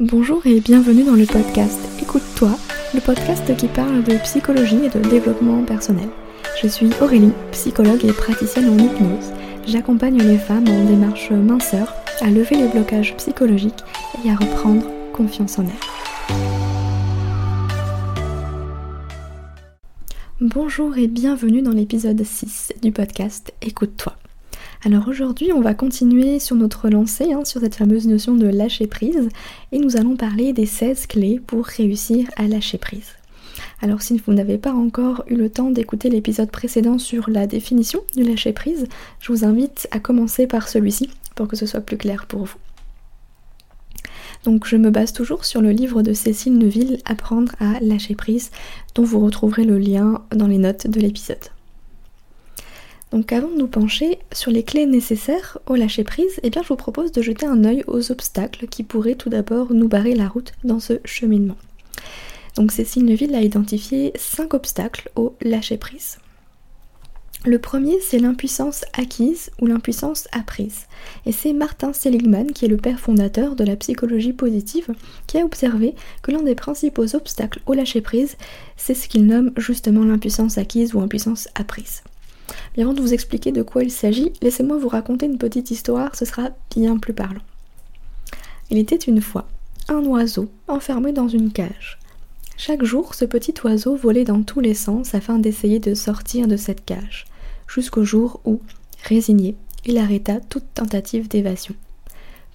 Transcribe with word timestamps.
Bonjour 0.00 0.44
et 0.44 0.58
bienvenue 0.58 1.04
dans 1.04 1.14
le 1.14 1.24
podcast 1.24 1.78
Écoute-toi, 2.02 2.50
le 2.94 3.00
podcast 3.00 3.56
qui 3.56 3.68
parle 3.68 4.02
de 4.02 4.16
psychologie 4.24 4.86
et 4.86 4.88
de 4.88 4.98
développement 5.08 5.62
personnel. 5.62 6.08
Je 6.60 6.66
suis 6.66 6.90
Aurélie, 7.00 7.30
psychologue 7.52 8.04
et 8.04 8.12
praticienne 8.12 8.70
en 8.70 8.76
hypnose. 8.76 9.32
J'accompagne 9.68 10.18
les 10.18 10.36
femmes 10.36 10.66
en 10.66 10.84
démarche 10.86 11.30
minceur 11.30 11.94
à 12.20 12.28
lever 12.28 12.56
les 12.56 12.66
blocages 12.66 13.14
psychologiques 13.18 13.84
et 14.24 14.30
à 14.30 14.34
reprendre 14.34 14.84
confiance 15.12 15.60
en 15.60 15.62
elles. 15.62 16.34
Bonjour 20.40 20.98
et 20.98 21.06
bienvenue 21.06 21.62
dans 21.62 21.70
l'épisode 21.70 22.20
6 22.20 22.72
du 22.82 22.90
podcast 22.90 23.54
Écoute-toi. 23.62 24.16
Alors 24.86 25.08
aujourd'hui, 25.08 25.50
on 25.50 25.62
va 25.62 25.72
continuer 25.72 26.38
sur 26.38 26.56
notre 26.56 26.90
lancée, 26.90 27.32
hein, 27.32 27.46
sur 27.46 27.62
cette 27.62 27.74
fameuse 27.74 28.06
notion 28.06 28.34
de 28.34 28.46
lâcher 28.46 28.86
prise, 28.86 29.30
et 29.72 29.78
nous 29.78 29.96
allons 29.96 30.14
parler 30.14 30.52
des 30.52 30.66
16 30.66 31.06
clés 31.06 31.40
pour 31.46 31.64
réussir 31.64 32.28
à 32.36 32.46
lâcher 32.46 32.76
prise. 32.76 33.12
Alors 33.80 34.02
si 34.02 34.18
vous 34.18 34.34
n'avez 34.34 34.58
pas 34.58 34.74
encore 34.74 35.24
eu 35.26 35.36
le 35.36 35.48
temps 35.48 35.70
d'écouter 35.70 36.10
l'épisode 36.10 36.50
précédent 36.50 36.98
sur 36.98 37.30
la 37.30 37.46
définition 37.46 38.02
du 38.14 38.24
lâcher 38.24 38.52
prise, 38.52 38.86
je 39.20 39.32
vous 39.32 39.46
invite 39.46 39.88
à 39.90 40.00
commencer 40.00 40.46
par 40.46 40.68
celui-ci 40.68 41.08
pour 41.34 41.48
que 41.48 41.56
ce 41.56 41.64
soit 41.64 41.80
plus 41.80 41.96
clair 41.96 42.26
pour 42.26 42.44
vous. 42.44 42.58
Donc 44.44 44.66
je 44.66 44.76
me 44.76 44.90
base 44.90 45.14
toujours 45.14 45.46
sur 45.46 45.62
le 45.62 45.70
livre 45.70 46.02
de 46.02 46.12
Cécile 46.12 46.58
Neuville, 46.58 46.98
Apprendre 47.06 47.52
à 47.58 47.80
lâcher 47.80 48.14
prise, 48.14 48.50
dont 48.94 49.04
vous 49.04 49.20
retrouverez 49.20 49.64
le 49.64 49.78
lien 49.78 50.20
dans 50.30 50.46
les 50.46 50.58
notes 50.58 50.88
de 50.88 51.00
l'épisode. 51.00 51.38
Donc 53.14 53.30
avant 53.30 53.48
de 53.48 53.56
nous 53.56 53.68
pencher 53.68 54.18
sur 54.32 54.50
les 54.50 54.64
clés 54.64 54.86
nécessaires 54.86 55.58
au 55.68 55.76
lâcher 55.76 56.02
prise, 56.02 56.40
eh 56.42 56.50
je 56.52 56.66
vous 56.66 56.74
propose 56.74 57.12
de 57.12 57.22
jeter 57.22 57.46
un 57.46 57.62
œil 57.62 57.84
aux 57.86 58.10
obstacles 58.10 58.66
qui 58.66 58.82
pourraient 58.82 59.14
tout 59.14 59.30
d'abord 59.30 59.72
nous 59.72 59.86
barrer 59.86 60.16
la 60.16 60.26
route 60.26 60.52
dans 60.64 60.80
ce 60.80 60.94
cheminement. 61.04 61.54
Donc 62.56 62.72
Cécile 62.72 63.04
Neuville 63.04 63.36
a 63.36 63.40
identifié 63.40 64.12
5 64.16 64.52
obstacles 64.54 65.12
au 65.14 65.36
lâcher 65.42 65.76
prise. 65.76 66.18
Le 67.44 67.60
premier, 67.60 68.00
c'est 68.00 68.18
l'impuissance 68.18 68.84
acquise 68.94 69.52
ou 69.60 69.66
l'impuissance 69.66 70.26
apprise. 70.32 70.86
Et 71.24 71.30
c'est 71.30 71.52
Martin 71.52 71.92
Seligman, 71.92 72.50
qui 72.52 72.64
est 72.64 72.68
le 72.68 72.78
père 72.78 72.98
fondateur 72.98 73.54
de 73.54 73.62
la 73.62 73.76
psychologie 73.76 74.32
positive, 74.32 74.92
qui 75.28 75.38
a 75.38 75.44
observé 75.44 75.94
que 76.22 76.32
l'un 76.32 76.42
des 76.42 76.56
principaux 76.56 77.14
obstacles 77.14 77.60
au 77.66 77.74
lâcher 77.74 78.00
prise, 78.00 78.36
c'est 78.76 78.94
ce 78.94 79.06
qu'il 79.06 79.26
nomme 79.26 79.52
justement 79.56 80.04
l'impuissance 80.04 80.58
acquise 80.58 80.94
ou 80.94 81.00
impuissance 81.00 81.46
apprise. 81.54 82.02
Mais 82.76 82.82
avant 82.82 82.92
de 82.92 83.00
vous 83.00 83.14
expliquer 83.14 83.52
de 83.52 83.62
quoi 83.62 83.82
il 83.82 83.90
s'agit, 83.90 84.32
laissez-moi 84.42 84.78
vous 84.78 84.88
raconter 84.88 85.26
une 85.26 85.38
petite 85.38 85.70
histoire, 85.70 86.14
ce 86.16 86.24
sera 86.24 86.50
bien 86.74 86.98
plus 86.98 87.12
parlant. 87.12 87.42
Il 88.70 88.78
était 88.78 88.96
une 88.96 89.20
fois 89.20 89.46
un 89.88 90.04
oiseau 90.04 90.50
enfermé 90.68 91.12
dans 91.12 91.28
une 91.28 91.52
cage. 91.52 91.98
Chaque 92.56 92.84
jour, 92.84 93.14
ce 93.14 93.24
petit 93.24 93.54
oiseau 93.64 93.96
volait 93.96 94.24
dans 94.24 94.42
tous 94.42 94.60
les 94.60 94.74
sens 94.74 95.14
afin 95.14 95.38
d'essayer 95.38 95.80
de 95.80 95.94
sortir 95.94 96.46
de 96.46 96.56
cette 96.56 96.84
cage, 96.84 97.26
jusqu'au 97.66 98.04
jour 98.04 98.40
où, 98.44 98.60
résigné, 99.04 99.56
il 99.84 99.98
arrêta 99.98 100.40
toute 100.40 100.72
tentative 100.72 101.28
d'évasion. 101.28 101.74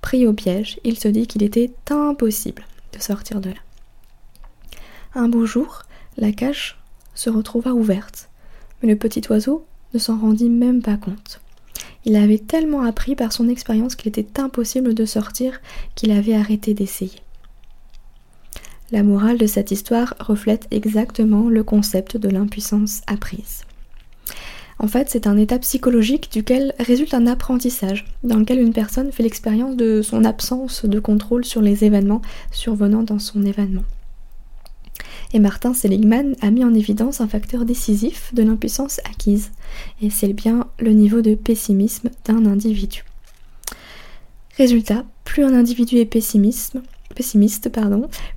Pris 0.01 0.25
au 0.25 0.33
piège, 0.33 0.79
il 0.83 0.97
se 0.97 1.07
dit 1.07 1.27
qu'il 1.27 1.43
était 1.43 1.71
impossible 1.89 2.63
de 2.93 2.99
sortir 2.99 3.41
de 3.41 3.49
là. 3.49 3.59
Un 5.13 5.27
beau 5.27 5.45
jour, 5.45 5.83
la 6.17 6.31
cage 6.31 6.79
se 7.13 7.29
retrouva 7.29 7.73
ouverte, 7.73 8.29
mais 8.81 8.89
le 8.89 8.97
petit 8.97 9.21
oiseau 9.29 9.65
ne 9.93 9.99
s'en 9.99 10.17
rendit 10.17 10.49
même 10.49 10.81
pas 10.81 10.97
compte. 10.97 11.41
Il 12.05 12.15
avait 12.15 12.37
tellement 12.37 12.81
appris 12.81 13.15
par 13.15 13.33
son 13.33 13.49
expérience 13.49 13.95
qu'il 13.95 14.09
était 14.09 14.39
impossible 14.39 14.93
de 14.93 15.05
sortir 15.05 15.59
qu'il 15.95 16.11
avait 16.11 16.35
arrêté 16.35 16.73
d'essayer. 16.73 17.19
La 18.91 19.03
morale 19.03 19.37
de 19.37 19.45
cette 19.45 19.71
histoire 19.71 20.15
reflète 20.19 20.67
exactement 20.71 21.49
le 21.49 21.63
concept 21.63 22.17
de 22.17 22.29
l'impuissance 22.29 23.01
apprise. 23.05 23.63
En 24.79 24.87
fait, 24.87 25.09
c'est 25.09 25.27
un 25.27 25.37
état 25.37 25.59
psychologique 25.59 26.31
duquel 26.31 26.73
résulte 26.79 27.13
un 27.13 27.27
apprentissage, 27.27 28.05
dans 28.23 28.37
lequel 28.37 28.59
une 28.59 28.73
personne 28.73 29.11
fait 29.11 29.23
l'expérience 29.23 29.75
de 29.75 30.01
son 30.01 30.23
absence 30.23 30.85
de 30.85 30.99
contrôle 30.99 31.43
sur 31.43 31.61
les 31.61 31.83
événements 31.83 32.21
survenant 32.51 33.03
dans 33.03 33.19
son 33.19 33.45
événement. 33.45 33.83
Et 35.31 35.39
Martin 35.39 35.73
Seligman 35.73 36.35
a 36.41 36.49
mis 36.49 36.63
en 36.63 36.73
évidence 36.73 37.21
un 37.21 37.27
facteur 37.27 37.65
décisif 37.65 38.33
de 38.33 38.41
l'impuissance 38.41 38.99
acquise, 39.05 39.51
et 40.01 40.09
c'est 40.09 40.33
bien 40.33 40.67
le 40.79 40.91
niveau 40.91 41.21
de 41.21 41.35
pessimisme 41.35 42.09
d'un 42.25 42.45
individu. 42.45 43.03
Résultat, 44.57 45.05
plus 45.25 45.43
un 45.43 45.53
individu 45.53 45.97
est 45.97 46.05
pessimiste, 46.05 46.77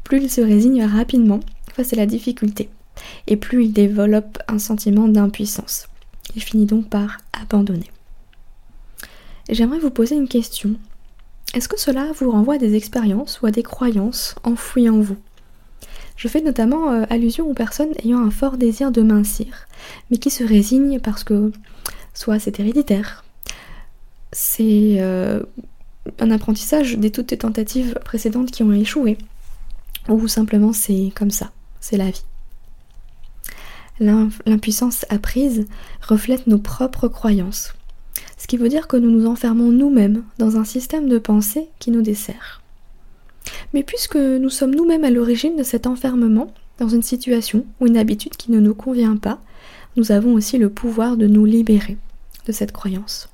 plus 0.05 0.23
il 0.23 0.31
se 0.31 0.41
résigne 0.41 0.85
rapidement 0.85 1.41
face 1.73 1.93
à 1.95 1.97
la 1.97 2.07
difficulté, 2.07 2.69
et 3.27 3.37
plus 3.37 3.65
il 3.65 3.73
développe 3.73 4.39
un 4.49 4.59
sentiment 4.59 5.09
d'impuissance. 5.09 5.87
Il 6.37 6.43
finit 6.43 6.67
donc 6.67 6.89
par 6.89 7.19
abandonner. 7.33 7.91
J'aimerais 9.49 9.79
vous 9.79 9.91
poser 9.91 10.15
une 10.15 10.29
question. 10.29 10.75
Est-ce 11.55 11.69
que 11.69 11.79
cela 11.79 12.13
vous 12.19 12.31
renvoie 12.31 12.55
à 12.55 12.59
des 12.59 12.75
expériences 12.75 13.41
ou 13.41 13.47
à 13.47 13.51
des 13.51 13.63
croyances 13.63 14.35
enfouies 14.45 14.89
en 14.89 15.01
vous? 15.01 15.17
Je 16.17 16.29
fais 16.29 16.41
notamment 16.41 16.91
euh, 16.91 17.05
allusion 17.11 17.49
aux 17.49 17.55
personnes 17.55 17.93
ayant 18.05 18.21
un 18.21 18.31
fort 18.31 18.57
désir 18.57 18.93
de 18.93 19.03
mincir, 19.03 19.67
mais 20.11 20.19
qui 20.19 20.31
se 20.31 20.45
résignent 20.45 21.01
parce 21.01 21.25
que 21.25 21.53
soit 22.15 22.39
c'est 22.39 22.61
héréditaire, 22.61 23.25
c'est 24.33 24.97
euh, 24.99 25.43
un 26.19 26.31
apprentissage 26.31 26.97
des 26.97 27.11
toutes 27.11 27.31
les 27.31 27.39
tentatives 27.39 27.99
précédentes 28.05 28.51
qui 28.51 28.63
ont 28.63 28.73
échoué, 28.73 29.19
ou 30.09 30.29
simplement 30.29 30.73
c'est 30.73 31.13
comme 31.15 31.31
ça, 31.31 31.51
c'est 31.81 31.97
la 31.97 32.11
vie. 32.11 32.25
L'impuissance 34.01 35.07
apprise 35.11 35.67
reflète 36.01 36.47
nos 36.47 36.59
propres 36.59 37.09
croyances, 37.09 37.75
ce 38.37 38.47
qui 38.47 38.57
veut 38.57 38.69
dire 38.69 38.89
que 38.89 38.97
nous 38.97 39.11
nous 39.11 39.27
enfermons 39.27 39.71
nous-mêmes 39.71 40.25
dans 40.39 40.57
un 40.57 40.65
système 40.65 41.09
de 41.09 41.19
pensée 41.19 41.69
qui 41.79 41.91
nous 41.91 42.03
dessert. 42.03 42.62
Mais 43.73 43.83
puisque 43.83 44.17
nous 44.17 44.51
sommes 44.51 44.75
nous-mêmes 44.75 45.05
à 45.05 45.11
l'origine 45.11 45.57
de 45.57 45.63
cet 45.63 45.87
enfermement, 45.87 46.53
dans 46.79 46.89
une 46.89 47.03
situation 47.03 47.65
ou 47.81 47.87
une 47.87 47.97
habitude 47.97 48.37
qui 48.37 48.51
ne 48.51 48.61
nous 48.61 48.75
convient 48.75 49.17
pas, 49.17 49.41
nous 49.97 50.13
avons 50.13 50.35
aussi 50.35 50.59
le 50.59 50.71
pouvoir 50.71 51.17
de 51.17 51.27
nous 51.27 51.45
libérer 51.45 51.97
de 52.47 52.53
cette 52.53 52.73
croyance. 52.73 53.29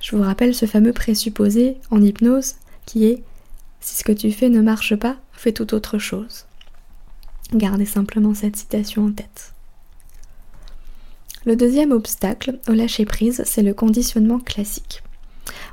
Je 0.00 0.14
vous 0.14 0.22
rappelle 0.22 0.54
ce 0.54 0.66
fameux 0.66 0.92
présupposé 0.92 1.76
en 1.90 2.02
hypnose 2.02 2.54
qui 2.84 3.06
est 3.06 3.22
si 3.80 3.96
ce 3.96 4.04
que 4.04 4.12
tu 4.12 4.32
fais 4.32 4.48
ne 4.48 4.62
marche 4.62 4.96
pas, 4.96 5.16
fais 5.32 5.52
tout 5.52 5.74
autre 5.74 5.98
chose. 5.98 6.46
Gardez 7.54 7.86
simplement 7.86 8.34
cette 8.34 8.56
citation 8.56 9.06
en 9.06 9.12
tête. 9.12 9.52
Le 11.44 11.54
deuxième 11.54 11.92
obstacle 11.92 12.58
au 12.68 12.72
lâcher-prise, 12.72 13.42
c'est 13.46 13.62
le 13.62 13.72
conditionnement 13.72 14.40
classique. 14.40 15.02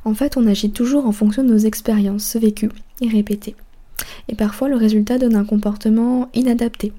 En 0.05 0.13
fait, 0.13 0.37
on 0.37 0.45
agit 0.45 0.71
toujours 0.71 1.07
en 1.07 1.11
fonction 1.11 1.43
de 1.43 1.51
nos 1.51 1.57
expériences 1.57 2.35
vécues 2.35 2.69
et 3.01 3.07
répétées 3.07 3.55
et 4.27 4.35
parfois 4.35 4.69
le 4.69 4.75
résultat 4.75 5.17
donne 5.17 5.35
un 5.35 5.45
comportement 5.45 6.29
inadapté 6.33 6.93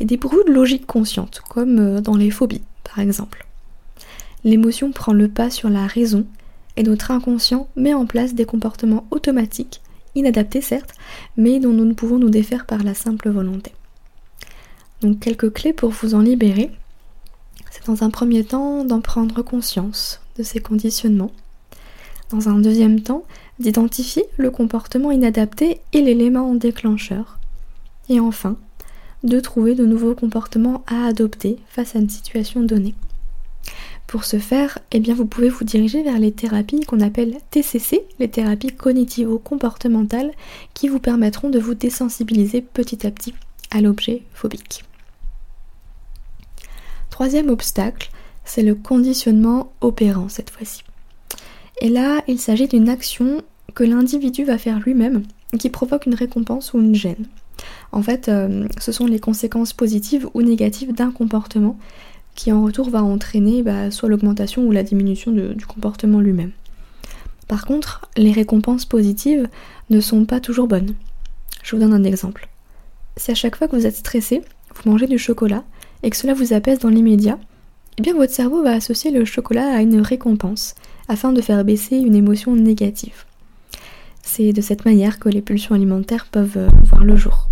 et 0.00 0.04
des 0.04 0.16
bruits 0.16 0.38
de 0.46 0.52
logique 0.52 0.86
consciente, 0.86 1.42
comme 1.48 1.78
euh, 1.78 2.00
dans 2.00 2.16
les 2.16 2.30
phobies 2.30 2.62
par 2.84 2.98
exemple. 2.98 3.46
L'émotion 4.44 4.92
prend 4.92 5.12
le 5.12 5.28
pas 5.28 5.50
sur 5.50 5.70
la 5.70 5.86
raison 5.86 6.26
et 6.76 6.82
notre 6.82 7.10
inconscient 7.10 7.68
met 7.76 7.94
en 7.94 8.06
place 8.06 8.34
des 8.34 8.44
comportements 8.44 9.06
automatiques, 9.10 9.80
inadaptés 10.14 10.60
certes, 10.60 10.94
mais 11.36 11.60
dont 11.60 11.72
nous 11.72 11.84
ne 11.84 11.94
pouvons 11.94 12.18
nous 12.18 12.30
défaire 12.30 12.66
par 12.66 12.82
la 12.82 12.94
simple 12.94 13.30
volonté. 13.30 13.72
Donc 15.00 15.20
quelques 15.20 15.52
clés 15.52 15.72
pour 15.72 15.90
vous 15.90 16.14
en 16.14 16.20
libérer. 16.20 16.70
C'est 17.70 17.86
dans 17.86 18.04
un 18.04 18.10
premier 18.10 18.44
temps 18.44 18.84
d'en 18.84 19.00
prendre 19.00 19.42
conscience 19.42 20.20
de 20.36 20.42
ces 20.42 20.60
conditionnements. 20.60 21.32
Dans 22.34 22.48
un 22.48 22.58
deuxième 22.58 23.00
temps, 23.00 23.22
d'identifier 23.60 24.24
le 24.38 24.50
comportement 24.50 25.12
inadapté 25.12 25.80
et 25.92 26.02
l'élément 26.02 26.52
déclencheur. 26.56 27.38
Et 28.08 28.18
enfin, 28.18 28.56
de 29.22 29.38
trouver 29.38 29.76
de 29.76 29.86
nouveaux 29.86 30.16
comportements 30.16 30.82
à 30.88 31.06
adopter 31.06 31.58
face 31.68 31.94
à 31.94 32.00
une 32.00 32.10
situation 32.10 32.64
donnée. 32.64 32.96
Pour 34.08 34.24
ce 34.24 34.40
faire, 34.40 34.80
eh 34.90 34.98
bien 34.98 35.14
vous 35.14 35.26
pouvez 35.26 35.48
vous 35.48 35.62
diriger 35.62 36.02
vers 36.02 36.18
les 36.18 36.32
thérapies 36.32 36.80
qu'on 36.80 36.98
appelle 36.98 37.36
TCC, 37.52 38.04
les 38.18 38.28
thérapies 38.28 38.74
cognitivo-comportementales, 38.74 40.32
qui 40.74 40.88
vous 40.88 40.98
permettront 40.98 41.50
de 41.50 41.60
vous 41.60 41.74
désensibiliser 41.74 42.62
petit 42.62 43.06
à 43.06 43.12
petit 43.12 43.34
à 43.70 43.80
l'objet 43.80 44.22
phobique. 44.32 44.82
Troisième 47.10 47.48
obstacle, 47.48 48.10
c'est 48.44 48.64
le 48.64 48.74
conditionnement 48.74 49.72
opérant 49.80 50.28
cette 50.28 50.50
fois-ci. 50.50 50.82
Et 51.80 51.88
là, 51.88 52.22
il 52.28 52.38
s'agit 52.38 52.68
d'une 52.68 52.88
action 52.88 53.42
que 53.74 53.84
l'individu 53.84 54.44
va 54.44 54.58
faire 54.58 54.80
lui-même 54.80 55.22
qui 55.58 55.70
provoque 55.70 56.06
une 56.06 56.14
récompense 56.14 56.72
ou 56.72 56.80
une 56.80 56.94
gêne. 56.94 57.26
En 57.92 58.02
fait, 58.02 58.28
euh, 58.28 58.66
ce 58.78 58.92
sont 58.92 59.06
les 59.06 59.20
conséquences 59.20 59.72
positives 59.72 60.28
ou 60.34 60.42
négatives 60.42 60.92
d'un 60.92 61.10
comportement 61.10 61.78
qui 62.34 62.50
en 62.50 62.64
retour 62.64 62.90
va 62.90 63.02
entraîner 63.02 63.62
bah, 63.62 63.90
soit 63.90 64.08
l'augmentation 64.08 64.66
ou 64.66 64.72
la 64.72 64.82
diminution 64.82 65.30
du 65.30 65.66
comportement 65.66 66.20
lui-même. 66.20 66.50
Par 67.46 67.64
contre, 67.64 68.08
les 68.16 68.32
récompenses 68.32 68.86
positives 68.86 69.48
ne 69.90 70.00
sont 70.00 70.24
pas 70.24 70.40
toujours 70.40 70.66
bonnes. 70.66 70.94
Je 71.62 71.76
vous 71.76 71.82
donne 71.82 71.92
un 71.92 72.04
exemple. 72.04 72.48
Si 73.16 73.30
à 73.30 73.34
chaque 73.34 73.56
fois 73.56 73.68
que 73.68 73.76
vous 73.76 73.86
êtes 73.86 73.96
stressé, 73.96 74.42
vous 74.74 74.90
mangez 74.90 75.06
du 75.06 75.18
chocolat 75.18 75.62
et 76.02 76.10
que 76.10 76.16
cela 76.16 76.34
vous 76.34 76.52
apaise 76.52 76.80
dans 76.80 76.88
l'immédiat, 76.88 77.38
eh 77.98 78.02
bien 78.02 78.14
votre 78.14 78.32
cerveau 78.32 78.62
va 78.62 78.72
associer 78.72 79.12
le 79.12 79.24
chocolat 79.24 79.72
à 79.72 79.80
une 79.80 80.00
récompense 80.00 80.74
afin 81.08 81.32
de 81.32 81.40
faire 81.40 81.64
baisser 81.64 81.96
une 81.96 82.14
émotion 82.14 82.54
négative. 82.54 83.24
C'est 84.22 84.52
de 84.52 84.60
cette 84.60 84.84
manière 84.84 85.18
que 85.18 85.28
les 85.28 85.42
pulsions 85.42 85.74
alimentaires 85.74 86.26
peuvent 86.26 86.56
euh, 86.56 86.68
voir 86.84 87.04
le 87.04 87.16
jour. 87.16 87.48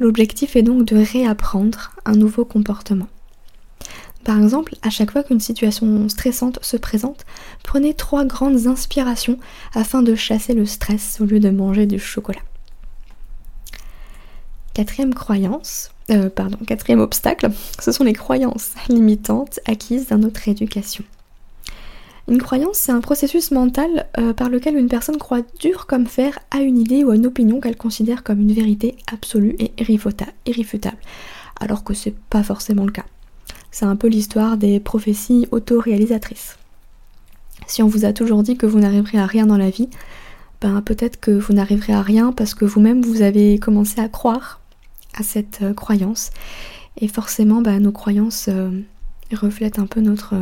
L'objectif 0.00 0.56
est 0.56 0.62
donc 0.62 0.84
de 0.84 0.96
réapprendre 0.96 1.92
un 2.04 2.14
nouveau 2.14 2.44
comportement. 2.44 3.08
Par 4.24 4.40
exemple, 4.40 4.74
à 4.82 4.90
chaque 4.90 5.10
fois 5.10 5.22
qu'une 5.22 5.40
situation 5.40 6.08
stressante 6.08 6.58
se 6.62 6.76
présente, 6.76 7.26
prenez 7.62 7.92
trois 7.94 8.24
grandes 8.24 8.66
inspirations 8.66 9.38
afin 9.74 10.02
de 10.02 10.14
chasser 10.14 10.54
le 10.54 10.64
stress 10.64 11.20
au 11.20 11.26
lieu 11.26 11.40
de 11.40 11.50
manger 11.50 11.86
du 11.86 11.98
chocolat. 11.98 12.40
Quatrième 14.72 15.14
croyance, 15.14 15.90
euh, 16.10 16.30
pardon, 16.30 16.56
quatrième 16.66 17.00
obstacle, 17.00 17.50
ce 17.78 17.92
sont 17.92 18.02
les 18.02 18.14
croyances 18.14 18.70
limitantes 18.88 19.60
acquises 19.66 20.08
dans 20.08 20.18
notre 20.18 20.48
éducation. 20.48 21.04
Une 22.26 22.40
croyance, 22.40 22.78
c'est 22.78 22.92
un 22.92 23.02
processus 23.02 23.50
mental 23.50 24.06
euh, 24.18 24.32
par 24.32 24.48
lequel 24.48 24.76
une 24.76 24.88
personne 24.88 25.18
croit 25.18 25.42
dur 25.60 25.86
comme 25.86 26.06
fer 26.06 26.38
à 26.50 26.60
une 26.60 26.78
idée 26.78 27.04
ou 27.04 27.10
à 27.10 27.16
une 27.16 27.26
opinion 27.26 27.60
qu'elle 27.60 27.76
considère 27.76 28.22
comme 28.22 28.40
une 28.40 28.52
vérité 28.52 28.96
absolue 29.12 29.56
et 29.58 29.72
irréfutable, 29.78 30.96
alors 31.60 31.84
que 31.84 31.92
c'est 31.92 32.16
pas 32.30 32.42
forcément 32.42 32.86
le 32.86 32.92
cas. 32.92 33.04
C'est 33.70 33.84
un 33.84 33.96
peu 33.96 34.08
l'histoire 34.08 34.56
des 34.56 34.80
prophéties 34.80 35.48
autoréalisatrices. 35.50 36.56
Si 37.66 37.82
on 37.82 37.88
vous 37.88 38.06
a 38.06 38.14
toujours 38.14 38.42
dit 38.42 38.56
que 38.56 38.66
vous 38.66 38.78
n'arriverez 38.78 39.18
à 39.18 39.26
rien 39.26 39.46
dans 39.46 39.58
la 39.58 39.70
vie, 39.70 39.90
ben 40.62 40.80
peut-être 40.80 41.20
que 41.20 41.30
vous 41.30 41.52
n'arriverez 41.52 41.92
à 41.92 42.00
rien 42.00 42.32
parce 42.32 42.54
que 42.54 42.64
vous-même 42.64 43.02
vous 43.02 43.20
avez 43.20 43.58
commencé 43.58 44.00
à 44.00 44.08
croire 44.08 44.60
à 45.14 45.22
cette 45.22 45.60
euh, 45.62 45.74
croyance. 45.74 46.30
Et 47.00 47.08
forcément, 47.08 47.60
ben, 47.60 47.82
nos 47.82 47.92
croyances 47.92 48.46
euh, 48.48 48.70
reflètent 49.32 49.78
un 49.78 49.86
peu 49.86 50.00
notre 50.00 50.34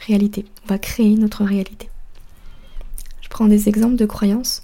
réalité. 0.00 0.44
On 0.64 0.68
va 0.68 0.78
créer 0.78 1.16
notre 1.16 1.44
réalité. 1.44 1.88
Je 3.20 3.28
prends 3.28 3.46
des 3.46 3.68
exemples 3.68 3.96
de 3.96 4.06
croyances. 4.06 4.62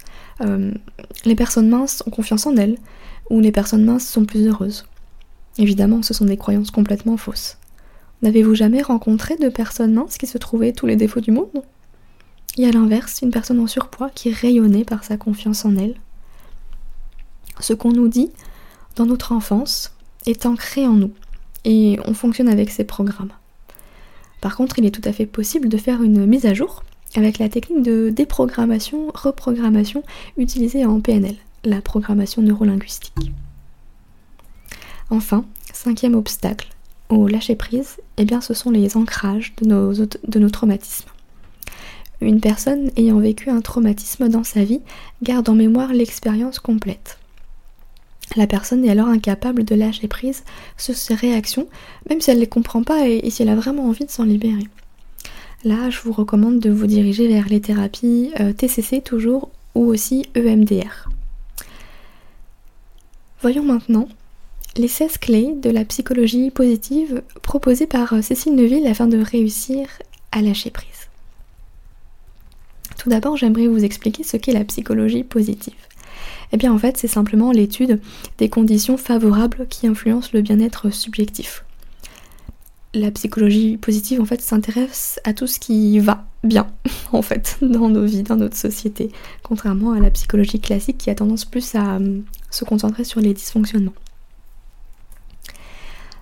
les 1.25 1.35
personnes 1.35 1.69
minces 1.69 2.03
ont 2.05 2.11
confiance 2.11 2.45
en 2.45 2.55
elles, 2.55 2.77
ou 3.29 3.39
les 3.39 3.51
personnes 3.51 3.85
minces 3.85 4.07
sont 4.07 4.25
plus 4.25 4.47
heureuses. 4.47 4.85
Évidemment, 5.57 6.01
ce 6.01 6.13
sont 6.13 6.25
des 6.25 6.37
croyances 6.37 6.71
complètement 6.71 7.17
fausses. 7.17 7.57
N'avez-vous 8.21 8.55
jamais 8.55 8.81
rencontré 8.81 9.35
de 9.35 9.49
personnes 9.49 9.93
minces 9.93 10.17
qui 10.17 10.27
se 10.27 10.37
trouvaient 10.37 10.73
tous 10.73 10.85
les 10.85 10.95
défauts 10.95 11.19
du 11.19 11.31
monde? 11.31 11.63
Et 12.57 12.65
à 12.65 12.71
l'inverse, 12.71 13.21
une 13.21 13.31
personne 13.31 13.59
en 13.59 13.67
surpoids 13.67 14.09
qui 14.09 14.31
rayonnait 14.31 14.85
par 14.85 15.03
sa 15.03 15.17
confiance 15.17 15.65
en 15.65 15.75
elle. 15.75 15.95
Ce 17.59 17.73
qu'on 17.73 17.91
nous 17.91 18.07
dit 18.07 18.31
dans 18.95 19.05
notre 19.05 19.31
enfance 19.31 19.95
est 20.25 20.45
ancré 20.45 20.85
en 20.87 20.93
nous 20.93 21.11
et 21.65 21.99
on 22.05 22.13
fonctionne 22.13 22.49
avec 22.49 22.69
ces 22.69 22.83
programmes. 22.83 23.31
Par 24.43 24.57
contre, 24.57 24.77
il 24.77 24.85
est 24.85 24.91
tout 24.91 25.07
à 25.07 25.13
fait 25.13 25.25
possible 25.25 25.69
de 25.69 25.77
faire 25.77 26.03
une 26.03 26.25
mise 26.25 26.45
à 26.45 26.53
jour 26.53 26.83
avec 27.15 27.39
la 27.39 27.47
technique 27.47 27.81
de 27.81 28.09
déprogrammation, 28.09 29.09
reprogrammation 29.13 30.03
utilisée 30.35 30.85
en 30.85 30.99
PNL, 30.99 31.35
la 31.63 31.79
programmation 31.79 32.41
neurolinguistique. 32.41 33.31
Enfin, 35.09 35.45
cinquième 35.71 36.13
obstacle, 36.13 36.67
au 37.07 37.29
lâcher 37.29 37.55
prise, 37.55 38.01
eh 38.17 38.25
bien 38.25 38.41
ce 38.41 38.53
sont 38.53 38.69
les 38.69 38.97
ancrages 38.97 39.53
de 39.61 40.39
nos 40.39 40.49
traumatismes. 40.49 41.07
Une 42.19 42.41
personne 42.41 42.91
ayant 42.97 43.19
vécu 43.19 43.49
un 43.49 43.61
traumatisme 43.61 44.27
dans 44.27 44.43
sa 44.43 44.65
vie 44.65 44.81
garde 45.21 45.47
en 45.47 45.55
mémoire 45.55 45.93
l'expérience 45.93 46.59
complète. 46.59 47.17
La 48.35 48.47
personne 48.47 48.83
est 48.83 48.89
alors 48.89 49.07
incapable 49.07 49.63
de 49.63 49.75
lâcher 49.75 50.07
prise 50.07 50.43
sur 50.77 50.95
ses 50.95 51.13
réactions, 51.13 51.67
même 52.09 52.21
si 52.21 52.31
elle 52.31 52.37
ne 52.37 52.41
les 52.41 52.47
comprend 52.47 52.83
pas 52.83 53.07
et, 53.07 53.29
si 53.29 53.43
elle 53.43 53.49
a 53.49 53.55
vraiment 53.55 53.85
envie 53.87 54.05
de 54.05 54.11
s'en 54.11 54.23
libérer. 54.23 54.67
Là, 55.63 55.89
je 55.89 55.99
vous 56.01 56.11
recommande 56.11 56.59
de 56.59 56.69
vous 56.69 56.87
diriger 56.87 57.27
vers 57.27 57.47
les 57.47 57.61
thérapies 57.61 58.31
euh, 58.39 58.51
TCC 58.51 59.01
toujours 59.01 59.49
ou 59.75 59.85
aussi 59.85 60.25
EMDR. 60.35 61.09
Voyons 63.41 63.63
maintenant 63.63 64.07
les 64.75 64.87
16 64.87 65.19
clés 65.19 65.53
de 65.55 65.69
la 65.69 65.85
psychologie 65.85 66.49
positive 66.49 67.21
proposées 67.43 67.87
par 67.87 68.13
euh, 68.13 68.21
Cécile 68.21 68.55
Neuville 68.55 68.87
afin 68.87 69.07
de 69.07 69.17
réussir 69.17 69.87
à 70.31 70.41
lâcher 70.41 70.71
prise. 70.71 70.87
Tout 72.97 73.09
d'abord, 73.09 73.37
j'aimerais 73.37 73.67
vous 73.67 73.83
expliquer 73.83 74.23
ce 74.23 74.37
qu'est 74.37 74.53
la 74.53 74.63
psychologie 74.63 75.23
positive. 75.23 75.75
Eh 76.53 76.57
bien 76.57 76.71
en 76.71 76.77
fait, 76.77 76.97
c'est 76.97 77.07
simplement 77.07 77.51
l'étude 77.51 77.99
des 78.37 78.47
conditions 78.47 78.95
favorables 78.95 79.67
qui 79.67 79.87
influencent 79.87 80.29
le 80.33 80.41
bien-être 80.41 80.91
subjectif. 80.91 81.65
La 82.93 83.09
psychologie 83.09 83.77
positive 83.77 84.21
en 84.21 84.25
fait 84.25 84.39
s'intéresse 84.39 85.19
à 85.23 85.33
tout 85.33 85.47
ce 85.47 85.59
qui 85.59 85.97
va 85.97 86.27
bien 86.43 86.67
en 87.11 87.23
fait 87.23 87.57
dans 87.63 87.89
nos 87.89 88.05
vies, 88.05 88.21
dans 88.21 88.35
notre 88.35 88.55
société, 88.55 89.11
contrairement 89.41 89.93
à 89.93 89.99
la 89.99 90.11
psychologie 90.11 90.59
classique 90.59 90.99
qui 90.99 91.09
a 91.09 91.15
tendance 91.15 91.43
plus 91.43 91.73
à 91.73 91.95
euh, 91.95 92.19
se 92.51 92.63
concentrer 92.65 93.03
sur 93.03 93.19
les 93.19 93.33
dysfonctionnements. 93.33 93.95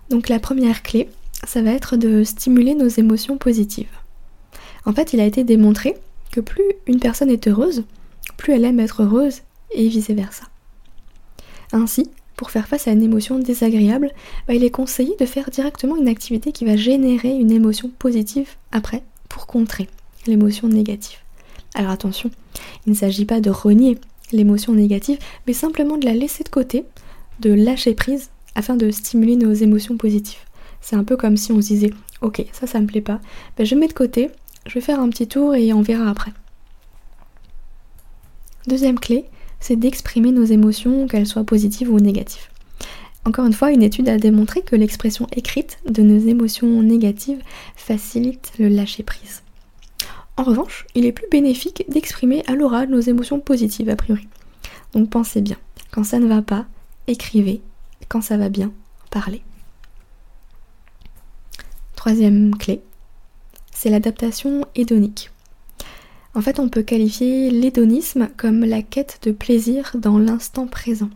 Donc 0.10 0.30
la 0.30 0.40
première 0.40 0.82
clé, 0.82 1.10
ça 1.44 1.62
va 1.62 1.72
être 1.72 1.98
de 1.98 2.24
stimuler 2.24 2.74
nos 2.74 2.88
émotions 2.88 3.38
positives. 3.38 3.88
En 4.86 4.94
fait, 4.94 5.12
il 5.12 5.20
a 5.20 5.26
été 5.26 5.44
démontré 5.44 5.96
que 6.32 6.40
plus 6.40 6.64
une 6.88 7.00
personne 7.00 7.30
est 7.30 7.48
heureuse, 7.50 7.84
plus 8.38 8.54
elle 8.54 8.64
aime 8.64 8.80
être 8.80 9.04
heureuse 9.04 9.42
et 9.74 9.88
vice-versa. 9.88 10.46
Ainsi, 11.74 12.10
pour 12.36 12.52
faire 12.52 12.68
face 12.68 12.88
à 12.88 12.92
une 12.92 13.04
émotion 13.04 13.40
désagréable, 13.40 14.12
bah, 14.48 14.54
il 14.54 14.64
est 14.64 14.72
conseillé 14.72 15.16
de 15.20 15.26
faire 15.26 15.50
directement 15.50 15.96
une 15.96 16.08
activité 16.08 16.52
qui 16.52 16.66
va 16.66 16.76
générer 16.76 17.30
une 17.30 17.52
émotion 17.52 17.90
positive 18.00 18.50
après 18.72 19.04
pour 19.30 19.48
contrer 19.48 19.88
l'émotion 20.28 20.68
négative. 20.68 21.20
Alors 21.74 21.92
attention, 21.92 22.32
il 22.86 22.92
ne 22.92 22.98
s'agit 22.98 23.26
pas 23.26 23.42
de 23.42 23.50
renier 23.50 23.98
l'émotion 24.32 24.74
négative, 24.74 25.20
mais 25.48 25.54
simplement 25.54 25.98
de 25.98 26.06
la 26.06 26.14
laisser 26.14 26.44
de 26.44 26.50
côté, 26.50 26.86
de 27.40 27.54
lâcher 27.54 27.94
prise 27.94 28.30
afin 28.56 28.76
de 28.76 28.92
stimuler 28.92 29.36
nos 29.36 29.54
émotions 29.54 29.98
positives. 29.98 30.40
C'est 30.82 30.96
un 30.96 31.04
peu 31.04 31.16
comme 31.16 31.38
si 31.38 31.52
on 31.52 31.62
se 31.62 31.68
disait 31.68 31.92
ok 32.22 32.44
ça 32.52 32.68
ça 32.68 32.80
me 32.80 32.88
plaît 32.88 33.02
pas, 33.02 33.20
ben, 33.58 33.66
je 33.66 33.76
mets 33.76 33.88
de 33.88 33.94
côté, 33.94 34.30
je 34.66 34.74
vais 34.74 34.82
faire 34.82 35.00
un 35.00 35.10
petit 35.10 35.28
tour 35.28 35.56
et 35.56 35.74
on 35.74 35.82
verra 35.82 36.10
après. 36.10 36.32
Deuxième 38.68 39.00
clé, 39.00 39.26
c'est 39.62 39.78
d'exprimer 39.78 40.34
nos 40.34 40.44
émotions, 40.44 41.08
qu'elles 41.08 41.28
soient 41.28 41.46
positives 41.46 41.90
ou 41.90 42.00
négatives. 42.00 42.50
Encore 43.24 43.46
une 43.46 43.54
fois, 43.54 43.72
une 43.72 43.84
étude 43.84 44.10
a 44.10 44.18
démontré 44.18 44.62
que 44.62 44.76
l'expression 44.76 45.28
écrite 45.34 45.80
de 45.88 46.02
nos 46.02 46.18
émotions 46.18 46.82
négatives 46.82 47.42
facilite 47.76 48.52
le 48.58 48.68
lâcher-prise. 48.68 49.44
En 50.38 50.44
revanche, 50.44 50.88
il 50.96 51.06
est 51.06 51.12
plus 51.12 51.28
bénéfique 51.32 51.86
d'exprimer 51.88 52.44
à 52.48 52.56
l'oral 52.56 52.90
nos 52.90 53.00
émotions 53.00 53.40
positives 53.40 53.90
a 53.90 53.96
priori. 53.96 54.28
Donc 54.94 55.10
pensez 55.10 55.42
bien, 55.42 55.58
quand 55.92 56.04
ça 56.04 56.20
ne 56.20 56.28
va 56.28 56.42
pas, 56.42 56.66
écrivez 57.08 57.62
quand 58.10 58.22
ça 58.22 58.38
va 58.38 58.50
bien, 58.50 58.74
parler. 59.10 59.42
Troisième 61.96 62.56
clé, 62.56 62.82
c'est 63.72 63.90
l'adaptation 63.90 64.66
hédonique. 64.76 65.31
En 66.34 66.42
fait, 66.42 66.60
on 66.60 66.70
peut 66.70 66.82
qualifier 66.82 67.50
l'hédonisme 67.50 68.30
comme 68.38 68.62
la 68.62 68.82
quête 68.82 69.20
de 69.24 69.32
plaisir 69.32 69.92
dans 69.96 70.18
l'instant 70.18 70.66
présent. 70.66 71.10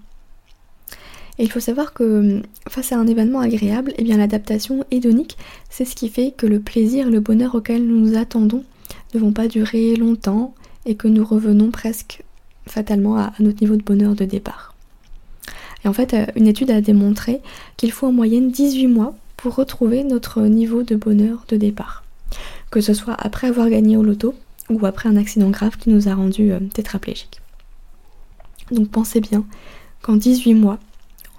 Et 1.38 1.44
il 1.44 1.52
faut 1.52 1.60
savoir 1.60 1.94
que 1.94 2.42
face 2.70 2.92
à 2.92 2.98
un 2.98 3.08
événement 3.08 3.40
agréable, 3.40 3.94
eh 3.98 4.04
bien 4.04 4.18
l'adaptation 4.18 4.86
hédonique, 4.92 5.38
c'est 5.70 5.86
ce 5.86 5.96
qui 5.96 6.10
fait 6.10 6.32
que 6.32 6.46
le 6.46 6.60
plaisir, 6.60 7.10
le 7.10 7.20
bonheur 7.20 7.56
auquel 7.56 7.86
nous 7.86 8.00
nous 8.00 8.18
attendons 8.18 8.64
ne 9.14 9.20
vont 9.20 9.34
pas 9.34 9.48
durer 9.48 9.96
longtemps 9.96 10.54
et 10.86 10.96
que 10.96 11.08
nous 11.08 11.26
revenons 11.26 11.72
presque 11.72 12.24
fatalement 12.68 13.18
à 13.18 13.34
notre 13.40 13.62
niveau 13.62 13.76
de 13.76 13.84
bonheur 13.84 14.16
de 14.16 14.26
départ. 14.26 14.76
Et 15.84 15.88
en 15.88 15.94
fait, 15.94 16.14
euh, 16.14 16.26
une 16.36 16.48
étude 16.48 16.72
a 16.72 16.82
démontré 16.82 17.42
qu'il 17.78 17.92
faut 17.92 18.08
en 18.08 18.12
moyenne 18.12 18.52
18 18.52 18.88
mois 18.88 19.16
pour 19.38 19.56
retrouver 19.56 20.04
notre 20.04 20.42
niveau 20.42 20.84
de 20.84 20.96
bonheur 20.96 21.46
de 21.48 21.58
départ. 21.58 22.04
Que 22.72 22.82
ce 22.82 22.94
soit 22.94 23.16
après 23.20 23.48
avoir 23.48 23.70
gagné 23.70 23.96
au 23.96 24.04
loto 24.04 24.34
ou 24.70 24.86
après 24.86 25.10
un 25.10 25.18
accident 25.18 25.50
grave 25.50 25.78
qui 25.78 25.90
nous 25.90 26.08
a 26.08 26.16
rendu 26.16 26.52
euh, 26.52 26.60
tétraplégiques. 26.74 27.42
Donc 28.72 28.90
pensez 28.90 29.22
bien 29.22 29.46
qu'en 30.02 30.16
18 30.16 30.54
mois, 30.56 30.80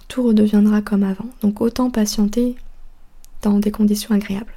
tout 0.09 0.23
redeviendra 0.23 0.83
comme 0.83 1.03
avant. 1.03 1.29
Donc 1.43 1.61
autant 1.61 1.91
patienter 1.91 2.55
dans 3.43 3.59
des 3.59 3.71
conditions 3.71 4.15
agréables. 4.15 4.55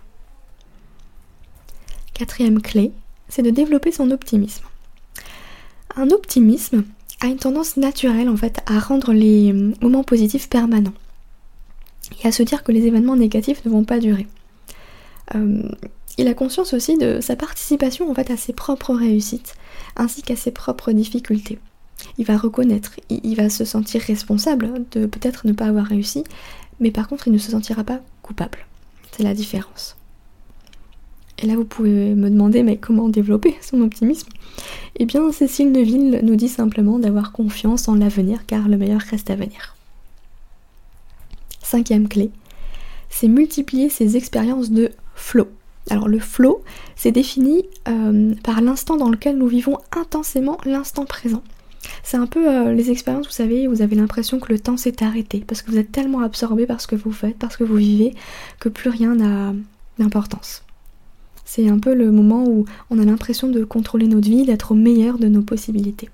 Quatrième 2.13 2.61
clé, 2.61 2.91
c'est 3.27 3.41
de 3.41 3.49
développer 3.49 3.91
son 3.91 4.11
optimisme. 4.11 4.65
Un 5.95 6.09
optimisme, 6.09 6.83
a 7.21 7.27
une 7.27 7.37
tendance 7.37 7.77
naturelle 7.77 8.29
en 8.29 8.37
fait 8.37 8.61
à 8.65 8.79
rendre 8.79 9.13
les 9.13 9.53
moments 9.81 10.03
positifs 10.03 10.49
permanents 10.49 10.93
et 12.23 12.27
à 12.27 12.31
se 12.31 12.43
dire 12.43 12.63
que 12.63 12.71
les 12.71 12.85
événements 12.85 13.15
négatifs 13.15 13.63
ne 13.65 13.71
vont 13.71 13.83
pas 13.83 13.99
durer. 13.99 14.27
Euh, 15.35 15.69
il 16.19 16.27
a 16.27 16.33
conscience 16.33 16.73
aussi 16.73 16.97
de 16.97 17.21
sa 17.21 17.37
participation 17.37 18.11
en 18.11 18.13
fait 18.13 18.29
à 18.29 18.35
ses 18.35 18.51
propres 18.51 18.93
réussites 18.93 19.55
ainsi 19.95 20.21
qu'à 20.21 20.35
ses 20.35 20.51
propres 20.51 20.91
difficultés. 20.91 21.59
Il 22.17 22.25
va 22.25 22.37
reconnaître, 22.37 22.99
il 23.09 23.35
va 23.35 23.49
se 23.49 23.63
sentir 23.63 24.01
responsable 24.01 24.83
de 24.91 25.05
peut-être 25.05 25.47
ne 25.47 25.53
pas 25.53 25.65
avoir 25.67 25.85
réussi, 25.85 26.25
mais 26.81 26.91
par 26.91 27.07
contre 27.07 27.29
il 27.29 27.33
ne 27.33 27.37
se 27.37 27.51
sentira 27.51 27.85
pas 27.85 28.01
coupable. 28.21 28.59
C'est 29.11 29.23
la 29.23 29.33
différence. 29.33 29.95
Et 31.37 31.47
là 31.47 31.55
vous 31.55 31.63
pouvez 31.63 32.15
me 32.15 32.29
demander 32.29 32.63
mais 32.63 32.75
comment 32.75 33.07
développer 33.07 33.55
son 33.61 33.81
optimisme? 33.81 34.27
Eh 34.97 35.05
bien 35.05 35.31
Cécile 35.31 35.71
Neville 35.71 36.19
nous 36.21 36.35
dit 36.35 36.49
simplement 36.49 36.99
d'avoir 36.99 37.31
confiance 37.31 37.87
en 37.87 37.95
l'avenir 37.95 38.45
car 38.45 38.67
le 38.67 38.75
meilleur 38.75 39.01
reste 39.01 39.29
à 39.29 39.35
venir. 39.35 39.77
Cinquième 41.61 42.09
clé, 42.09 42.29
c'est 43.09 43.29
multiplier 43.29 43.89
ses 43.89 44.17
expériences 44.17 44.69
de 44.69 44.91
flow. 45.15 45.47
Alors 45.89 46.07
le 46.07 46.19
flow, 46.19 46.63
c'est 46.95 47.11
défini 47.11 47.65
euh, 47.87 48.33
par 48.43 48.61
l'instant 48.61 48.97
dans 48.97 49.09
lequel 49.09 49.37
nous 49.37 49.47
vivons 49.47 49.77
intensément 49.97 50.57
l'instant 50.65 51.05
présent. 51.05 51.43
C'est 52.03 52.17
un 52.17 52.27
peu 52.27 52.47
euh, 52.47 52.73
les 52.73 52.91
expériences, 52.91 53.27
vous 53.27 53.31
savez, 53.31 53.67
vous 53.67 53.81
avez 53.81 53.95
l'impression 53.95 54.39
que 54.39 54.51
le 54.51 54.59
temps 54.59 54.77
s'est 54.77 55.03
arrêté 55.03 55.43
parce 55.47 55.61
que 55.61 55.71
vous 55.71 55.77
êtes 55.77 55.91
tellement 55.91 56.21
absorbé 56.21 56.65
par 56.65 56.81
ce 56.81 56.87
que 56.87 56.95
vous 56.95 57.11
faites, 57.11 57.37
parce 57.37 57.57
que 57.57 57.63
vous 57.63 57.75
vivez, 57.75 58.13
que 58.59 58.69
plus 58.69 58.89
rien 58.89 59.15
n'a 59.15 59.53
d'importance. 59.97 60.63
C'est 61.45 61.67
un 61.67 61.79
peu 61.79 61.93
le 61.93 62.11
moment 62.11 62.45
où 62.45 62.65
on 62.89 62.99
a 62.99 63.05
l'impression 63.05 63.47
de 63.47 63.63
contrôler 63.63 64.07
notre 64.07 64.29
vie, 64.29 64.45
d'être 64.45 64.71
au 64.71 64.75
meilleur 64.75 65.17
de 65.17 65.27
nos 65.27 65.41
possibilités. 65.41 66.09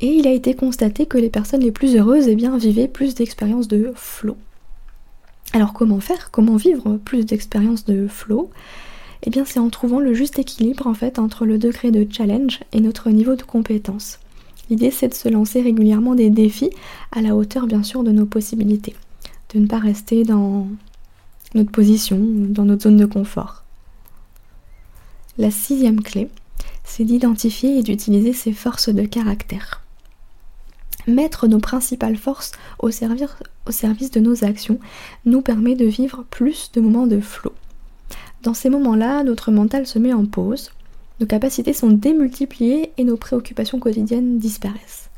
Et 0.00 0.08
il 0.08 0.26
a 0.26 0.32
été 0.32 0.54
constaté 0.54 1.06
que 1.06 1.18
les 1.18 1.30
personnes 1.30 1.60
les 1.60 1.72
plus 1.72 1.96
heureuses 1.96 2.28
eh 2.28 2.34
bien, 2.34 2.56
vivaient 2.56 2.88
plus 2.88 3.14
d'expériences 3.14 3.68
de 3.68 3.92
flow. 3.94 4.36
Alors 5.52 5.72
comment 5.72 6.00
faire? 6.00 6.30
Comment 6.30 6.56
vivre 6.56 6.96
plus 6.96 7.26
d'expériences 7.26 7.84
de 7.84 8.06
flow? 8.06 8.50
Eh 9.22 9.30
bien 9.30 9.44
c'est 9.44 9.58
en 9.58 9.68
trouvant 9.68 9.98
le 9.98 10.14
juste 10.14 10.38
équilibre 10.38 10.86
en 10.86 10.94
fait 10.94 11.18
entre 11.18 11.44
le 11.44 11.58
degré 11.58 11.90
de 11.90 12.06
challenge 12.10 12.60
et 12.72 12.80
notre 12.80 13.10
niveau 13.10 13.34
de 13.34 13.42
compétence. 13.42 14.20
L'idée 14.70 14.92
c'est 14.92 15.08
de 15.08 15.14
se 15.14 15.28
lancer 15.28 15.60
régulièrement 15.60 16.14
des 16.14 16.30
défis 16.30 16.70
à 17.10 17.20
la 17.20 17.34
hauteur 17.34 17.66
bien 17.66 17.82
sûr 17.82 18.04
de 18.04 18.12
nos 18.12 18.26
possibilités. 18.26 18.94
De 19.52 19.58
ne 19.58 19.66
pas 19.66 19.78
rester 19.78 20.22
dans 20.22 20.68
notre 21.54 21.72
position, 21.72 22.18
dans 22.20 22.64
notre 22.64 22.84
zone 22.84 22.96
de 22.96 23.06
confort. 23.06 23.64
La 25.36 25.50
sixième 25.50 26.00
clé, 26.00 26.28
c'est 26.84 27.04
d'identifier 27.04 27.78
et 27.78 27.82
d'utiliser 27.82 28.32
ses 28.32 28.52
forces 28.52 28.88
de 28.88 29.04
caractère. 29.04 29.79
Mettre 31.10 31.48
nos 31.48 31.58
principales 31.58 32.16
forces 32.16 32.52
au, 32.78 32.90
service 32.90 34.10
de 34.12 34.20
nos 34.20 34.44
actions 34.44 34.78
nous 35.24 35.42
permet 35.42 35.74
de 35.74 35.86
vivre 35.86 36.24
plus 36.30 36.70
de 36.72 36.80
moments 36.80 37.08
de 37.08 37.20
flot. 37.20 37.52
Dans 38.42 38.54
ces 38.54 38.70
moments-là, 38.70 39.24
notre 39.24 39.50
mental 39.50 39.86
se 39.86 39.98
met 39.98 40.12
en 40.12 40.24
pause, 40.24 40.70
nos 41.18 41.26
capacités 41.26 41.72
sont 41.72 41.90
démultipliées 41.90 42.92
et 42.96 43.04
nos 43.04 43.16
préoccupations 43.16 43.80
quotidiennes 43.80 44.38
disparaissent. 44.38 45.10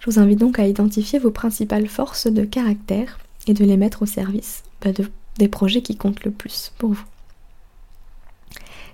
Je 0.00 0.10
vous 0.10 0.18
invite 0.18 0.40
donc 0.40 0.58
à 0.58 0.66
identifier 0.66 1.20
vos 1.20 1.30
principales 1.30 1.86
forces 1.86 2.26
de 2.26 2.44
caractère 2.44 3.18
et 3.46 3.54
de 3.54 3.64
les 3.64 3.76
mettre 3.76 4.02
au 4.02 4.06
service 4.06 4.64
bah, 4.82 4.90
des 5.38 5.48
projets 5.48 5.82
qui 5.82 5.96
comptent 5.96 6.24
le 6.24 6.32
plus 6.32 6.72
pour 6.78 6.90
vous. 6.90 7.04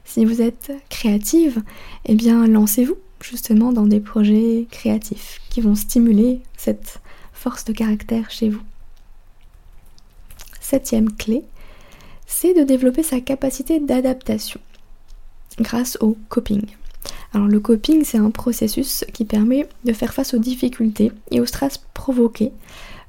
Si 0.05 0.25
vous 0.27 0.43
êtes 0.43 0.73
créative, 0.91 1.63
eh 2.05 2.15
bien 2.15 2.47
lancez-vous 2.47 2.97
justement 3.25 3.73
dans 3.73 3.87
des 3.87 4.01
projets 4.01 4.67
créatifs 4.71 5.41
qui 5.51 5.61
vont 5.61 5.75
stimuler 5.75 6.41
cette 6.57 7.01
force 7.33 7.65
de 7.65 7.73
caractère 7.73 8.31
chez 8.31 8.49
vous. 8.49 8.63
Septième 10.61 11.13
clé, 11.13 11.43
c'est 12.27 12.55
de 12.55 12.63
développer 12.63 13.03
sa 13.03 13.21
capacité 13.21 13.81
d'adaptation 13.81 14.61
grâce 15.59 15.97
au 16.01 16.17
coping. 16.29 16.63
Alors 17.33 17.49
le 17.49 17.61
coping, 17.61 18.05
c'est 18.05 18.19
un 18.19 18.31
processus 18.31 19.05
qui 19.13 19.25
permet 19.25 19.69
de 19.85 19.93
faire 19.93 20.15
face 20.15 20.35
aux 20.35 20.39
difficultés 20.39 21.13
et 21.31 21.41
au 21.41 21.47
stress 21.47 21.79
provoqués 21.95 22.53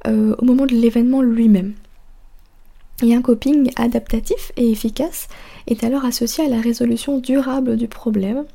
euh, 0.08 0.36
au 0.38 0.46
moment 0.46 0.66
de 0.66 0.76
l'événement 0.76 1.22
lui-même. 1.22 1.74
Et 3.04 3.14
un 3.14 3.22
coping 3.22 3.72
adaptatif 3.76 4.52
et 4.58 4.72
efficace 4.72 5.28
est 5.68 5.84
alors 5.84 6.06
associé 6.06 6.46
à 6.46 6.50
la 6.50 6.62
résolution 6.62 7.20
durable 7.20 7.76
du 7.76 7.88
problème 7.88 8.46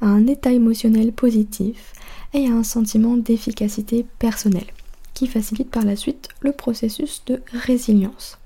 à 0.00 0.06
un 0.06 0.26
état 0.26 0.52
émotionnel 0.52 1.12
positif 1.12 1.92
et 2.34 2.46
à 2.46 2.52
un 2.52 2.62
sentiment 2.62 3.16
d'efficacité 3.16 4.06
personnelle, 4.18 4.72
qui 5.14 5.26
facilite 5.26 5.70
par 5.70 5.84
la 5.84 5.96
suite 5.96 6.28
le 6.40 6.52
processus 6.52 7.22
de 7.26 7.40
résilience. 7.52 8.38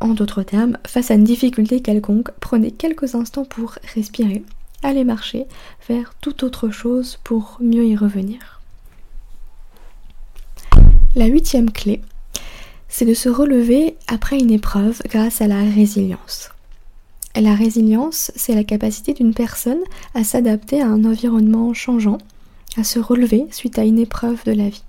En 0.00 0.08
d'autres 0.08 0.42
termes, 0.42 0.76
face 0.86 1.10
à 1.10 1.14
une 1.14 1.24
difficulté 1.24 1.80
quelconque, 1.80 2.30
prenez 2.40 2.70
quelques 2.70 3.14
instants 3.14 3.44
pour 3.44 3.76
respirer, 3.94 4.44
allez 4.82 5.04
marcher, 5.04 5.46
faire 5.80 6.14
tout 6.20 6.44
autre 6.44 6.70
chose 6.70 7.18
pour 7.24 7.56
mieux 7.60 7.86
y 7.86 7.96
revenir. 7.96 8.60
La 11.16 11.26
huitième 11.26 11.70
clé, 11.70 12.00
c'est 12.88 13.04
de 13.04 13.14
se 13.14 13.28
relever 13.28 13.96
après 14.08 14.38
une 14.38 14.50
épreuve 14.50 15.00
grâce 15.08 15.40
à 15.40 15.46
la 15.46 15.60
résilience. 15.60 16.50
La 17.36 17.56
résilience, 17.56 18.30
c'est 18.36 18.54
la 18.54 18.62
capacité 18.62 19.12
d'une 19.12 19.34
personne 19.34 19.80
à 20.14 20.22
s'adapter 20.22 20.80
à 20.80 20.86
un 20.86 21.04
environnement 21.04 21.74
changeant, 21.74 22.18
à 22.76 22.84
se 22.84 23.00
relever 23.00 23.46
suite 23.50 23.76
à 23.76 23.84
une 23.84 23.98
épreuve 23.98 24.44
de 24.44 24.52
la 24.52 24.68
vie. 24.68 24.84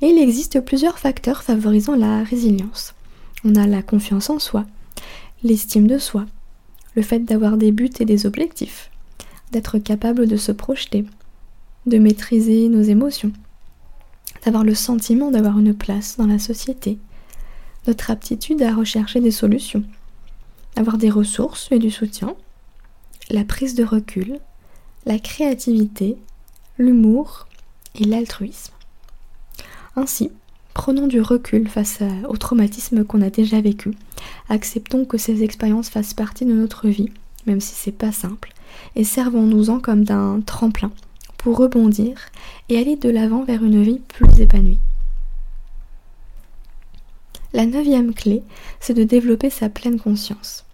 Et 0.00 0.06
il 0.06 0.18
existe 0.18 0.60
plusieurs 0.60 1.00
facteurs 1.00 1.42
favorisant 1.42 1.96
la 1.96 2.22
résilience. 2.22 2.94
On 3.44 3.56
a 3.56 3.66
la 3.66 3.82
confiance 3.82 4.30
en 4.30 4.38
soi, 4.38 4.66
l'estime 5.42 5.88
de 5.88 5.98
soi, 5.98 6.26
le 6.94 7.02
fait 7.02 7.20
d'avoir 7.20 7.56
des 7.56 7.72
buts 7.72 7.90
et 7.98 8.04
des 8.04 8.24
objectifs, 8.24 8.90
d'être 9.50 9.78
capable 9.78 10.28
de 10.28 10.36
se 10.36 10.52
projeter, 10.52 11.04
de 11.86 11.98
maîtriser 11.98 12.68
nos 12.68 12.82
émotions, 12.82 13.32
d'avoir 14.44 14.62
le 14.62 14.76
sentiment 14.76 15.32
d'avoir 15.32 15.58
une 15.58 15.74
place 15.74 16.16
dans 16.18 16.26
la 16.26 16.38
société, 16.38 16.98
notre 17.88 18.12
aptitude 18.12 18.62
à 18.62 18.72
rechercher 18.72 19.20
des 19.20 19.32
solutions, 19.32 19.82
avoir 20.76 20.98
des 20.98 21.10
ressources 21.10 21.68
et 21.70 21.78
du 21.78 21.90
soutien, 21.90 22.34
la 23.30 23.44
prise 23.44 23.74
de 23.74 23.84
recul, 23.84 24.38
la 25.06 25.18
créativité, 25.18 26.16
l'humour 26.78 27.46
et 27.94 28.04
l'altruisme. 28.04 28.72
Ainsi, 29.96 30.30
prenons 30.74 31.06
du 31.06 31.20
recul 31.20 31.68
face 31.68 32.00
au 32.28 32.36
traumatisme 32.36 33.04
qu'on 33.04 33.22
a 33.22 33.30
déjà 33.30 33.60
vécu, 33.60 33.92
acceptons 34.48 35.04
que 35.04 35.18
ces 35.18 35.42
expériences 35.42 35.88
fassent 35.88 36.14
partie 36.14 36.44
de 36.44 36.52
notre 36.52 36.88
vie, 36.88 37.10
même 37.46 37.60
si 37.60 37.74
c'est 37.74 37.92
pas 37.92 38.12
simple, 38.12 38.52
et 38.96 39.04
servons-nous-en 39.04 39.80
comme 39.80 40.04
d'un 40.04 40.40
tremplin 40.40 40.90
pour 41.38 41.58
rebondir 41.58 42.16
et 42.68 42.78
aller 42.78 42.96
de 42.96 43.10
l'avant 43.10 43.44
vers 43.44 43.62
une 43.62 43.82
vie 43.82 44.00
plus 44.08 44.40
épanouie. 44.40 44.78
La 47.54 47.66
neuvième 47.66 48.14
clé, 48.14 48.42
c'est 48.80 48.94
de 48.94 49.04
développer 49.04 49.48
sa 49.48 49.68
pleine 49.68 50.00
conscience. 50.00 50.64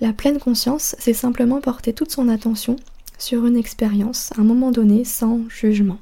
La 0.00 0.12
pleine 0.12 0.38
conscience, 0.38 0.94
c'est 1.00 1.14
simplement 1.14 1.60
porter 1.60 1.92
toute 1.92 2.12
son 2.12 2.28
attention 2.28 2.76
sur 3.18 3.44
une 3.44 3.56
expérience 3.56 4.32
un 4.38 4.44
moment 4.44 4.70
donné 4.70 5.04
sans 5.04 5.40
jugement. 5.48 5.98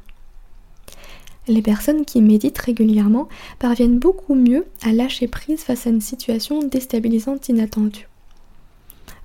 Les 1.49 1.63
personnes 1.63 2.05
qui 2.05 2.21
méditent 2.21 2.59
régulièrement 2.59 3.31
parviennent 3.59 3.99
beaucoup 3.99 4.35
mieux 4.35 4.67
à 4.83 4.93
lâcher 4.93 5.27
prise 5.27 5.63
face 5.63 5.87
à 5.87 5.91
une 5.91 6.03
situation 6.03 6.63
déstabilisante 6.63 7.49
inattendue. 7.49 8.07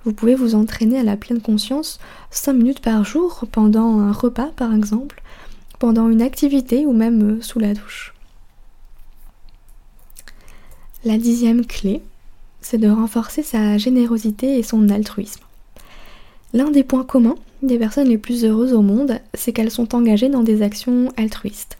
Vous 0.06 0.14
pouvez 0.14 0.34
vous 0.34 0.54
entraîner 0.54 0.98
à 0.98 1.02
la 1.02 1.18
pleine 1.18 1.42
conscience 1.42 2.00
5 2.30 2.54
minutes 2.54 2.80
par 2.80 3.04
jour 3.04 3.44
pendant 3.52 3.98
un 3.98 4.12
repas 4.12 4.50
par 4.56 4.74
exemple, 4.74 5.22
pendant 5.78 6.08
une 6.08 6.22
activité 6.22 6.86
ou 6.86 6.94
même 6.94 7.42
sous 7.42 7.58
la 7.58 7.74
douche. 7.74 8.15
La 11.06 11.18
dixième 11.18 11.64
clé, 11.64 12.02
c'est 12.60 12.78
de 12.78 12.88
renforcer 12.88 13.44
sa 13.44 13.78
générosité 13.78 14.58
et 14.58 14.64
son 14.64 14.88
altruisme. 14.88 15.44
L'un 16.52 16.72
des 16.72 16.82
points 16.82 17.04
communs 17.04 17.36
des 17.62 17.78
personnes 17.78 18.08
les 18.08 18.18
plus 18.18 18.44
heureuses 18.44 18.72
au 18.72 18.82
monde, 18.82 19.20
c'est 19.32 19.52
qu'elles 19.52 19.70
sont 19.70 19.94
engagées 19.94 20.28
dans 20.28 20.42
des 20.42 20.62
actions 20.62 21.12
altruistes. 21.16 21.78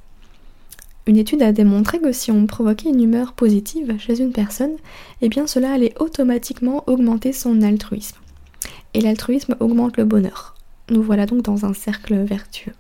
Une 1.09 1.17
étude 1.17 1.43
a 1.43 1.51
démontré 1.51 1.99
que 1.99 2.13
si 2.13 2.31
on 2.31 2.47
provoquait 2.47 2.89
une 2.89 3.03
humeur 3.03 3.33
positive 3.33 3.97
chez 3.99 4.21
une 4.21 4.31
personne, 4.31 4.77
eh 5.23 5.31
cela 5.47 5.73
allait 5.73 5.95
automatiquement 5.99 6.85
augmenter 6.87 7.33
son 7.33 7.63
altruisme. 7.63 8.19
Et 8.95 9.01
l'altruisme 9.01 9.57
augmente 9.59 9.97
le 9.97 10.05
bonheur. 10.05 10.55
Nous 10.89 11.03
voilà 11.03 11.27
donc 11.27 11.43
dans 11.43 11.65
un 11.65 11.75
cercle 11.75 12.15
vertueux. 12.15 12.75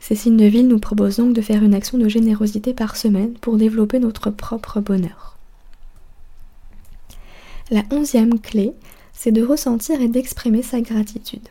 Cécile 0.00 0.34
Neville 0.34 0.66
nous 0.66 0.78
propose 0.78 1.18
donc 1.18 1.34
de 1.34 1.42
faire 1.42 1.62
une 1.62 1.74
action 1.74 1.98
de 1.98 2.08
générosité 2.08 2.72
par 2.72 2.96
semaine 2.96 3.34
pour 3.34 3.58
développer 3.58 3.98
notre 3.98 4.30
propre 4.30 4.80
bonheur. 4.80 5.36
La 7.70 7.82
onzième 7.92 8.40
clé, 8.40 8.72
c'est 9.12 9.30
de 9.30 9.44
ressentir 9.44 10.00
et 10.00 10.08
d'exprimer 10.08 10.62
sa 10.62 10.80
gratitude. 10.80 11.46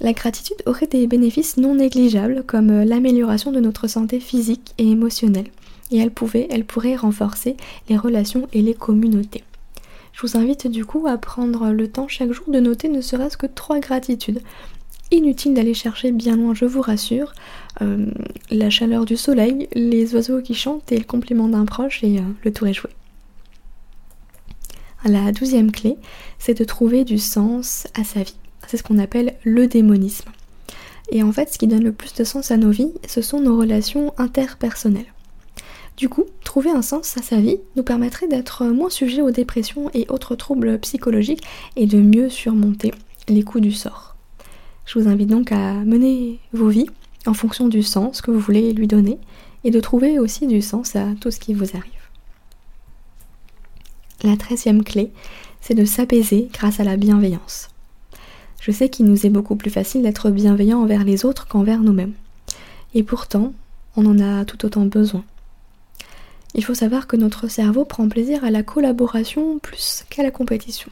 La 0.00 0.12
gratitude 0.12 0.62
aurait 0.66 0.88
des 0.88 1.06
bénéfices 1.06 1.56
non 1.56 1.76
négligeables 1.76 2.42
comme 2.46 2.82
l'amélioration 2.82 3.52
de 3.52 3.60
notre 3.60 3.86
santé 3.86 4.18
physique 4.18 4.74
et 4.78 4.90
émotionnelle, 4.90 5.50
et 5.90 5.98
elle, 5.98 6.10
pouvait, 6.10 6.48
elle 6.50 6.64
pourrait 6.64 6.96
renforcer 6.96 7.56
les 7.88 7.96
relations 7.96 8.48
et 8.52 8.62
les 8.62 8.74
communautés. 8.74 9.44
Je 10.12 10.22
vous 10.22 10.36
invite 10.36 10.66
du 10.66 10.84
coup 10.84 11.06
à 11.06 11.16
prendre 11.16 11.70
le 11.70 11.88
temps 11.88 12.08
chaque 12.08 12.32
jour 12.32 12.46
de 12.48 12.60
noter 12.60 12.88
ne 12.88 13.00
serait-ce 13.00 13.36
que 13.36 13.46
trois 13.46 13.78
gratitudes 13.78 14.42
inutile 15.10 15.54
d'aller 15.54 15.74
chercher 15.74 16.12
bien 16.12 16.36
loin, 16.36 16.54
je 16.54 16.64
vous 16.64 16.80
rassure. 16.80 17.32
Euh, 17.82 18.06
la 18.50 18.70
chaleur 18.70 19.04
du 19.04 19.16
soleil, 19.16 19.68
les 19.74 20.14
oiseaux 20.14 20.42
qui 20.42 20.54
chantent 20.54 20.92
et 20.92 20.98
le 20.98 21.04
compliment 21.04 21.48
d'un 21.48 21.64
proche 21.64 22.02
et 22.04 22.18
euh, 22.18 22.22
le 22.44 22.52
tour 22.52 22.66
est 22.66 22.74
joué. 22.74 22.90
La 25.04 25.32
douzième 25.32 25.72
clé, 25.72 25.96
c'est 26.38 26.58
de 26.58 26.64
trouver 26.64 27.04
du 27.04 27.18
sens 27.18 27.86
à 27.94 28.04
sa 28.04 28.22
vie. 28.22 28.36
C'est 28.66 28.76
ce 28.76 28.82
qu'on 28.82 28.98
appelle 28.98 29.34
le 29.44 29.66
démonisme. 29.66 30.30
Et 31.10 31.22
en 31.22 31.32
fait, 31.32 31.52
ce 31.52 31.58
qui 31.58 31.66
donne 31.66 31.82
le 31.82 31.92
plus 31.92 32.14
de 32.14 32.24
sens 32.24 32.50
à 32.50 32.56
nos 32.56 32.70
vies, 32.70 32.92
ce 33.08 33.22
sont 33.22 33.40
nos 33.40 33.58
relations 33.58 34.12
interpersonnelles. 34.18 35.12
Du 35.96 36.08
coup, 36.08 36.24
trouver 36.44 36.70
un 36.70 36.82
sens 36.82 37.16
à 37.16 37.22
sa 37.22 37.36
vie 37.36 37.58
nous 37.76 37.82
permettrait 37.82 38.28
d'être 38.28 38.64
moins 38.66 38.90
sujet 38.90 39.22
aux 39.22 39.30
dépressions 39.30 39.90
et 39.92 40.06
autres 40.08 40.34
troubles 40.34 40.78
psychologiques 40.78 41.44
et 41.76 41.86
de 41.86 41.98
mieux 41.98 42.28
surmonter 42.28 42.92
les 43.28 43.42
coups 43.42 43.62
du 43.62 43.72
sort. 43.72 44.09
Je 44.92 44.98
vous 44.98 45.08
invite 45.08 45.28
donc 45.28 45.52
à 45.52 45.74
mener 45.74 46.40
vos 46.52 46.66
vies 46.66 46.90
en 47.24 47.32
fonction 47.32 47.68
du 47.68 47.80
sens 47.80 48.20
que 48.20 48.32
vous 48.32 48.40
voulez 48.40 48.72
lui 48.72 48.88
donner 48.88 49.20
et 49.62 49.70
de 49.70 49.78
trouver 49.78 50.18
aussi 50.18 50.48
du 50.48 50.60
sens 50.60 50.96
à 50.96 51.06
tout 51.20 51.30
ce 51.30 51.38
qui 51.38 51.54
vous 51.54 51.76
arrive. 51.76 51.92
La 54.24 54.36
treizième 54.36 54.82
clé, 54.82 55.12
c'est 55.60 55.76
de 55.76 55.84
s'apaiser 55.84 56.48
grâce 56.52 56.80
à 56.80 56.84
la 56.84 56.96
bienveillance. 56.96 57.68
Je 58.60 58.72
sais 58.72 58.88
qu'il 58.88 59.06
nous 59.06 59.26
est 59.26 59.30
beaucoup 59.30 59.54
plus 59.54 59.70
facile 59.70 60.02
d'être 60.02 60.28
bienveillant 60.30 60.82
envers 60.82 61.04
les 61.04 61.24
autres 61.24 61.46
qu'envers 61.46 61.82
nous-mêmes. 61.82 62.14
Et 62.92 63.04
pourtant, 63.04 63.52
on 63.94 64.04
en 64.06 64.18
a 64.18 64.44
tout 64.44 64.66
autant 64.66 64.86
besoin. 64.86 65.22
Il 66.54 66.64
faut 66.64 66.74
savoir 66.74 67.06
que 67.06 67.14
notre 67.14 67.46
cerveau 67.46 67.84
prend 67.84 68.08
plaisir 68.08 68.44
à 68.44 68.50
la 68.50 68.64
collaboration 68.64 69.60
plus 69.60 70.04
qu'à 70.10 70.24
la 70.24 70.32
compétition. 70.32 70.90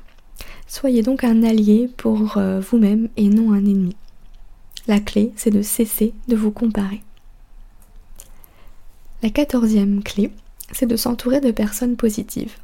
Soyez 0.67 1.03
donc 1.03 1.25
un 1.25 1.43
allié 1.43 1.89
pour 1.97 2.37
euh, 2.37 2.61
vous-même 2.61 3.09
et 3.17 3.29
non 3.29 3.53
un 3.53 3.65
ennemi. 3.65 3.97
La 4.87 5.01
clé, 5.01 5.33
c'est 5.37 5.51
de 5.51 5.63
cesser 5.63 6.15
de 6.29 6.37
vous 6.37 6.51
comparer. 6.51 7.03
La 9.23 9.31
quatorzième 9.31 10.03
clé, 10.03 10.31
c'est 10.73 10.87
de 10.87 10.97
s'entourer 10.97 11.41
de 11.41 11.51
personnes 11.51 11.97
positives. 11.97 12.57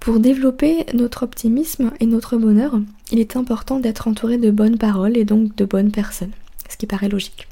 Pour 0.00 0.20
développer 0.20 0.86
notre 0.94 1.22
optimisme 1.22 1.90
et 2.00 2.06
notre 2.06 2.36
bonheur, 2.36 2.80
il 3.10 3.18
est 3.18 3.36
important 3.36 3.78
d'être 3.78 4.08
entouré 4.08 4.38
de 4.38 4.50
bonnes 4.50 4.78
paroles 4.78 5.16
et 5.16 5.24
donc 5.24 5.54
de 5.56 5.64
bonnes 5.64 5.90
personnes, 5.90 6.32
ce 6.68 6.76
qui 6.76 6.86
paraît 6.86 7.08
logique. 7.08 7.48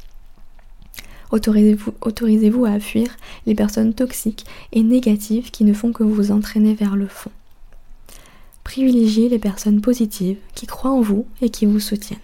Autorisez-vous 1.33 1.95
autorisez 2.01 2.53
à 2.67 2.81
fuir 2.81 3.09
les 3.47 3.55
personnes 3.55 3.95
toxiques 3.95 4.47
et 4.73 4.83
négatives 4.83 5.51
qui 5.51 5.65
ne 5.65 5.73
font 5.73 5.93
que 5.93 6.05
vous 6.05 6.31
entraîner 6.31 6.75
vers 6.75 6.97
le 6.97 7.09
fond. 7.09 7.33
Privilégiez 8.67 9.29
les 9.29 9.39
personnes 9.39 9.81
positives 9.81 10.39
qui 10.55 10.67
croient 10.67 10.91
en 10.91 11.01
vous 11.01 11.27
et 11.41 11.51
qui 11.51 11.67
vous 11.67 11.81
soutiennent. 11.81 12.19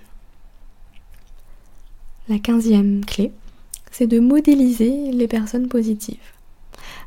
La 2.28 2.38
quinzième 2.38 3.04
clé, 3.04 3.32
c'est 3.90 4.06
de 4.06 4.20
modéliser 4.20 5.12
les 5.12 5.28
personnes 5.28 5.68
positives 5.68 6.18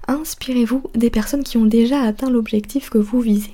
inspirez-vous 0.08 0.84
des 0.94 1.10
personnes 1.10 1.44
qui 1.44 1.58
ont 1.58 1.66
déjà 1.66 2.02
atteint 2.02 2.30
l'objectif 2.30 2.90
que 2.90 2.98
vous 2.98 3.20
visez. 3.20 3.54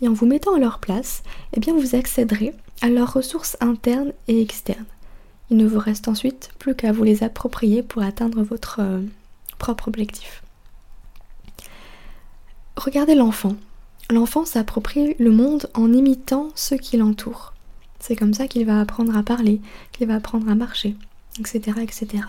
Et 0.00 0.08
en 0.08 0.12
vous 0.12 0.26
mettant 0.26 0.54
à 0.54 0.58
leur 0.58 0.78
place, 0.78 1.22
eh 1.54 1.60
bien 1.60 1.74
vous 1.74 1.94
accéderez 1.94 2.54
à 2.80 2.88
leurs 2.88 3.12
ressources 3.12 3.56
internes 3.60 4.12
et 4.28 4.40
externes. 4.40 4.86
Il 5.50 5.56
ne 5.56 5.66
vous 5.66 5.78
reste 5.78 6.08
ensuite 6.08 6.50
plus 6.58 6.74
qu'à 6.74 6.92
vous 6.92 7.04
les 7.04 7.22
approprier 7.22 7.82
pour 7.82 8.02
atteindre 8.02 8.42
votre 8.42 8.78
euh, 8.80 9.00
propre 9.58 9.88
objectif. 9.88 10.42
Regardez 12.76 13.14
l'enfant. 13.14 13.56
L'enfant 14.10 14.44
s'approprie 14.44 15.14
le 15.20 15.30
monde 15.30 15.70
en 15.72 15.92
imitant 15.92 16.48
ceux 16.56 16.76
qui 16.76 16.96
l'entourent. 16.96 17.54
C'est 18.00 18.16
comme 18.16 18.34
ça 18.34 18.48
qu'il 18.48 18.66
va 18.66 18.80
apprendre 18.80 19.16
à 19.16 19.22
parler, 19.22 19.60
qu'il 19.92 20.08
va 20.08 20.16
apprendre 20.16 20.50
à 20.50 20.56
marcher, 20.56 20.96
etc. 21.38 21.78
etc. 21.80 22.24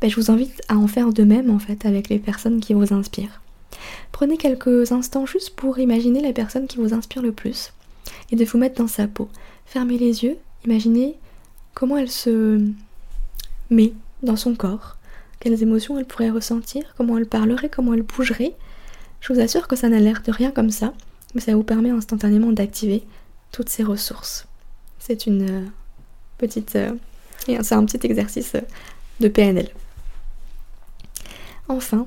Ben, 0.00 0.10
je 0.10 0.16
vous 0.16 0.32
invite 0.32 0.60
à 0.68 0.76
en 0.76 0.88
faire 0.88 1.12
de 1.12 1.22
même 1.22 1.50
en 1.50 1.60
fait 1.60 1.86
avec 1.86 2.08
les 2.08 2.18
personnes 2.18 2.60
qui 2.60 2.74
vous 2.74 2.92
inspirent. 2.92 3.40
Prenez 4.10 4.36
quelques 4.38 4.90
instants 4.90 5.24
juste 5.24 5.50
pour 5.50 5.78
imaginer 5.78 6.20
la 6.20 6.32
personne 6.32 6.66
qui 6.66 6.78
vous 6.78 6.94
inspire 6.94 7.22
le 7.22 7.30
plus 7.30 7.72
et 8.32 8.36
de 8.36 8.44
vous 8.44 8.58
mettre 8.58 8.80
dans 8.80 8.88
sa 8.88 9.06
peau. 9.06 9.28
Fermez 9.66 9.98
les 9.98 10.24
yeux, 10.24 10.36
imaginez 10.64 11.14
comment 11.74 11.96
elle 11.96 12.10
se 12.10 12.60
met 13.70 13.92
dans 14.24 14.36
son 14.36 14.56
corps, 14.56 14.96
quelles 15.38 15.62
émotions 15.62 15.96
elle 15.96 16.06
pourrait 16.06 16.30
ressentir, 16.30 16.82
comment 16.96 17.18
elle 17.18 17.26
parlerait, 17.26 17.68
comment 17.68 17.94
elle 17.94 18.02
bougerait. 18.02 18.54
Je 19.24 19.32
vous 19.32 19.40
assure 19.40 19.66
que 19.68 19.74
ça 19.74 19.88
n'a 19.88 20.00
l'air 20.00 20.20
de 20.22 20.30
rien 20.30 20.50
comme 20.50 20.68
ça, 20.68 20.92
mais 21.34 21.40
ça 21.40 21.54
vous 21.54 21.62
permet 21.62 21.88
instantanément 21.88 22.52
d'activer 22.52 23.02
toutes 23.52 23.70
ces 23.70 23.82
ressources. 23.82 24.46
C'est 24.98 25.24
une 25.24 25.48
euh, 25.48 25.64
petite... 26.36 26.76
Euh, 26.76 26.92
c'est 27.46 27.72
un 27.72 27.86
petit 27.86 28.06
exercice 28.06 28.54
euh, 28.54 28.60
de 29.20 29.28
PNL. 29.28 29.70
Enfin, 31.68 32.06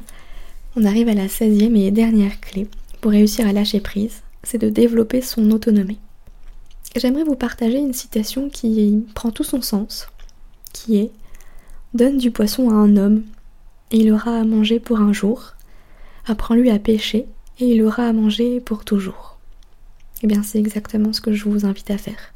on 0.76 0.86
arrive 0.86 1.10
à 1.10 1.16
la 1.16 1.26
16e 1.26 1.76
et 1.76 1.90
dernière 1.90 2.40
clé 2.40 2.68
pour 3.02 3.10
réussir 3.10 3.48
à 3.48 3.52
lâcher 3.52 3.80
prise, 3.80 4.22
c'est 4.44 4.60
de 4.60 4.70
développer 4.70 5.24
son 5.24 5.50
autonomie. 5.50 6.00
J'aimerais 6.96 7.24
vous 7.24 7.36
partager 7.36 7.80
une 7.80 7.94
citation 7.94 8.48
qui 8.48 9.04
prend 9.16 9.32
tout 9.32 9.44
son 9.44 9.64
sens, 9.64 10.08
qui 10.72 11.00
est 11.00 11.12
Donne 11.96 12.20
du 12.20 12.30
poisson 12.30 12.70
à 12.70 12.74
un 12.74 12.96
homme, 12.96 13.24
et 13.90 13.98
il 13.98 14.12
aura 14.12 14.38
à 14.38 14.44
manger 14.44 14.80
pour 14.80 15.00
un 15.00 15.14
jour. 15.14 15.56
Apprends-lui 16.28 16.70
à 16.70 16.80
pêcher, 16.80 17.26
et 17.60 17.66
il 17.66 17.82
aura 17.84 18.04
à 18.04 18.14
manger 18.14 18.60
pour 18.60 18.86
toujours. 18.86 19.38
Eh 20.24 20.28
bien, 20.28 20.44
c'est 20.44 20.60
exactement 20.60 21.14
ce 21.14 21.22
que 21.22 21.34
je 21.34 21.46
vous 21.46 21.66
invite 21.66 21.92
à 21.92 21.98
faire. 21.98 22.34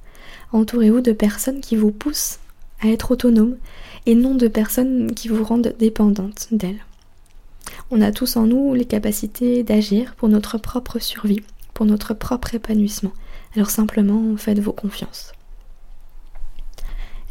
Entourez-vous 0.52 1.02
de 1.02 1.12
personnes 1.12 1.62
qui 1.62 1.76
vous 1.76 1.92
poussent 1.92 2.40
à 2.82 2.88
être 2.88 3.12
autonome 3.12 3.58
et 4.06 4.16
non 4.16 4.36
de 4.36 4.48
personnes 4.48 5.14
qui 5.14 5.28
vous 5.28 5.44
rendent 5.44 5.76
dépendante 5.80 6.48
d'elles. 6.52 6.84
On 7.90 8.02
a 8.02 8.12
tous 8.12 8.38
en 8.38 8.48
nous 8.48 8.74
les 8.74 8.86
capacités 8.86 9.64
d'agir 9.64 10.16
pour 10.16 10.30
notre 10.30 10.58
propre 10.58 11.00
survie, 11.00 11.42
pour 11.74 11.86
notre 11.86 12.14
propre 12.14 12.56
épanouissement. 12.56 13.14
Alors 13.56 13.70
simplement, 13.70 14.36
faites-vous 14.38 14.74
confiance. 14.74 15.34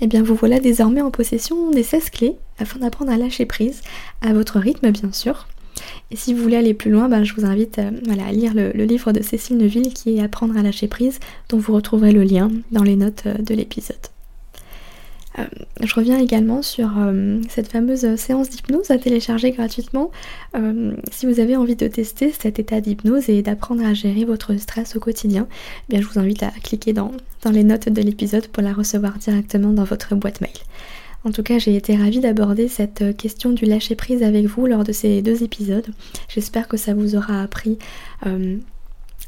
Eh 0.03 0.07
bien 0.07 0.23
vous 0.23 0.35
voilà 0.35 0.61
désormais 0.61 1.03
en 1.03 1.11
possession 1.11 1.70
des 1.70 1.83
16 1.83 2.11
clés 2.11 2.37
afin 2.59 2.79
d'apprendre 2.79 3.12
à 3.12 3.18
lâcher 3.18 3.44
prise, 3.44 3.83
à 4.23 4.33
votre 4.33 4.59
rythme 4.59 4.90
bien 4.90 5.12
sûr. 5.12 5.46
Et 6.11 6.16
si 6.16 6.35
vous 6.35 6.43
voulez 6.43 6.57
aller 6.57 6.75
plus 6.75 6.90
loin, 6.90 7.09
ben, 7.09 7.25
je 7.25 7.35
vous 7.35 7.45
invite 7.45 7.79
euh, 7.79 7.90
à 8.27 8.33
lire 8.33 8.53
le, 8.55 8.71
livre 8.85 9.12
de 9.12 9.23
Cécile 9.23 9.59
Neville 9.59 9.93
qui 9.95 10.16
est 10.16 10.23
Apprendre 10.23 10.57
à 10.57 10.62
lâcher 10.62 10.88
prise, 10.88 11.19
dont 11.49 11.59
vous 11.59 11.75
retrouverez 11.75 12.12
le 12.12 12.23
lien 12.23 12.51
dans 12.73 12.83
les 12.83 12.97
notes 12.97 13.25
euh, 13.27 13.35
de 13.35 13.55
l'épisode. 13.55 13.97
Euh, 15.38 15.45
je 15.81 15.95
reviens 15.95 16.19
également 16.19 16.61
sur 16.61 16.90
cette 17.49 17.69
fameuse 17.69 18.16
séance 18.16 18.51
d'hypnose 18.51 18.90
à 18.90 18.99
télécharger 18.99 19.53
gratuitement 19.53 20.11
si 21.12 21.25
vous 21.25 21.38
avez 21.38 21.55
envie 21.55 21.77
de 21.77 21.87
tester 21.87 22.33
cet 22.33 22.59
état 22.59 22.81
d'hypnose 22.81 23.29
et 23.29 23.40
d'apprendre 23.40 23.87
à 23.87 23.95
gérer 23.95 24.25
votre 24.25 24.57
stress 24.57 24.97
au 24.97 25.01
quotidien. 25.01 25.47
Eh 25.88 25.93
bien, 25.93 26.03
je 26.03 26.09
vous 26.09 26.19
invite 26.19 26.43
à 26.43 26.51
cliquer 26.51 26.93
dans, 26.93 27.12
dans 27.43 27.53
les 27.53 27.62
notes 27.62 27.88
de 27.88 28.03
l'épisode 28.03 28.49
pour 28.49 28.64
la 28.64 28.73
recevoir 28.73 29.19
directement 29.19 29.73
dans 29.73 29.85
votre 29.85 30.16
boîte 30.16 30.40
mail. 30.40 30.51
En 31.24 31.33
tout 31.33 31.42
cas, 31.42 31.59
j'ai 31.59 31.76
été 31.76 31.96
ravie 31.96 32.20
d'aborder 32.20 32.66
cette 32.68 33.16
question 33.16 33.50
du 33.50 33.66
lâcher 33.66 33.94
prise 33.94 34.22
avec 34.22 34.46
vous 34.46 34.66
lors 34.66 34.85
de 34.85 34.92
ces 34.92 35.20
deux 35.22 35.42
épisodes. 35.42 35.87
J'espère 36.28 36.66
que 36.66 36.76
ça 36.76 36.94
vous 36.94 37.14
aura 37.14 37.42
appris 37.42 37.78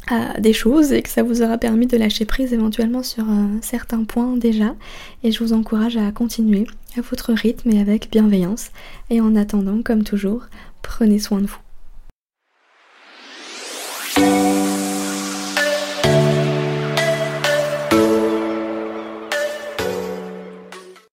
à 0.09 0.41
des 0.41 0.53
choses 0.53 0.93
et 0.93 1.03
que 1.03 1.09
ça 1.09 1.23
vous 1.23 1.43
aura 1.43 1.59
permis 1.59 1.87
de 1.87 1.97
lâcher 1.97 2.25
prise 2.25 2.53
éventuellement 2.53 3.03
sur 3.03 3.29
un 3.29 3.61
certain 3.61 4.05
point 4.05 4.37
déjà. 4.37 4.75
Et 5.23 5.33
je 5.33 5.45
vous 5.45 5.53
encourage 5.53 5.97
à 5.97 6.11
continuer 6.13 6.67
à 6.97 7.03
votre 7.03 7.33
rythme 7.33 7.71
et 7.71 7.81
avec 7.81 8.11
bienveillance. 8.11 8.71
Et 9.11 9.21
en 9.21 9.37
attendant, 9.37 9.83
comme 9.83 10.03
toujours, 10.03 10.47
prenez 10.83 11.19
soin 11.19 11.41
de 11.41 11.47
vous. 11.47 11.62